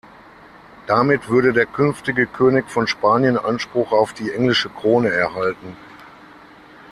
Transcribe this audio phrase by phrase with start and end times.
[0.87, 5.77] Damit würde der künftige König von Spanien Anspruch auf die englische Krone erhalten.